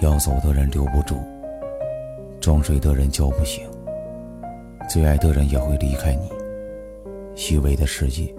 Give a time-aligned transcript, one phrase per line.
[0.00, 1.16] 要走的人留不住，
[2.40, 3.68] 装睡的人叫不醒，
[4.88, 6.30] 最爱的人也会离开你。
[7.34, 8.34] 虚伪的世界，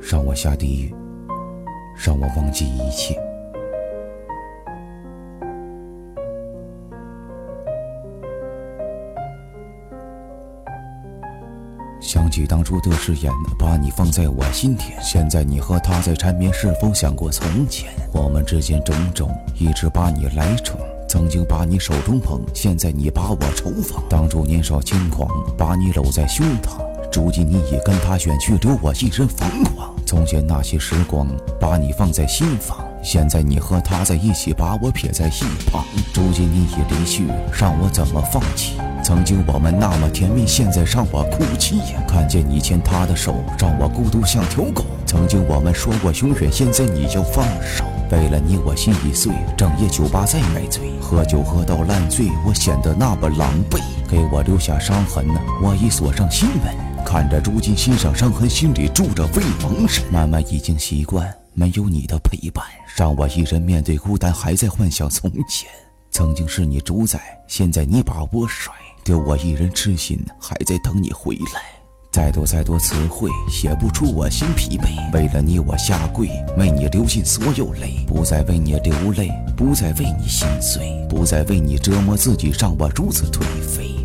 [0.00, 0.94] 让我下地狱，
[1.96, 3.25] 让我忘记一切。
[12.00, 14.96] 想起当初的誓言，把你放在我心田。
[15.02, 17.88] 现在你和他在缠绵，是否想过从前？
[18.12, 20.78] 我们之间种种，一直把你来宠。
[21.08, 24.02] 曾经把你手中捧，现在你把我抽放。
[24.08, 26.78] 当初年少轻狂，把你搂在胸膛。
[27.12, 29.94] 如今你已跟他远去，留我一人疯狂。
[30.04, 31.26] 从前那些时光，
[31.58, 32.85] 把你放在心房。
[33.06, 35.84] 现在你和他在一起，把我撇在一旁。
[36.12, 38.72] 如今你已离去，让我怎么放弃？
[39.00, 41.80] 曾经我们那么甜蜜，现在让我哭泣。
[42.08, 44.84] 看见你牵他的手，让我孤独像条狗。
[45.06, 47.84] 曾经我们说过永远，现在你就放手。
[48.10, 53.80] 为了你我心已碎，整夜酒吧在买醉，喝酒喝到烂醉，我显得那么狼狈。
[54.08, 56.74] 给我留下伤痕呢，我已锁上心门。
[57.04, 60.02] 看着如今心上伤痕，心里住着未亡人。
[60.10, 62.62] 慢慢已经习惯没有你的陪伴，
[62.94, 65.66] 让我一人面对孤单，还在幻想从前。
[66.10, 68.74] 曾经是你主宰，现在你把我甩。
[69.02, 71.62] 丢我一人痴心，还在等你回来。
[72.12, 75.10] 再多再多词汇，写不出我心疲惫。
[75.14, 78.04] 为了你我下跪，为你流尽所有泪。
[78.06, 83.95] 不再为你流泪，不再为你心碎，不再为你折磨自己，让我如此颓废。